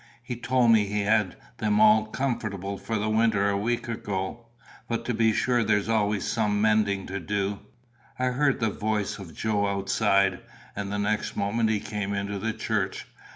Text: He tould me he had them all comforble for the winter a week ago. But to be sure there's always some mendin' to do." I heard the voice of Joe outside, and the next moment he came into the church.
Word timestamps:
He 0.23 0.35
tould 0.35 0.71
me 0.71 0.87
he 0.87 1.01
had 1.01 1.35
them 1.59 1.79
all 1.79 2.07
comforble 2.11 2.79
for 2.81 2.97
the 2.97 3.07
winter 3.07 3.47
a 3.51 3.55
week 3.55 3.87
ago. 3.87 4.47
But 4.89 5.05
to 5.05 5.13
be 5.13 5.31
sure 5.31 5.63
there's 5.63 5.89
always 5.89 6.25
some 6.25 6.59
mendin' 6.59 7.05
to 7.05 7.19
do." 7.19 7.59
I 8.17 8.29
heard 8.29 8.59
the 8.59 8.71
voice 8.71 9.19
of 9.19 9.35
Joe 9.35 9.67
outside, 9.67 10.39
and 10.75 10.91
the 10.91 10.97
next 10.97 11.37
moment 11.37 11.69
he 11.69 11.79
came 11.79 12.15
into 12.15 12.39
the 12.39 12.51
church. 12.51 13.05